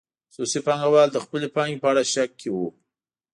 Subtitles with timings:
[0.29, 2.67] خصوصي پانګوال د خپلې پانګې په اړه شک کې وو.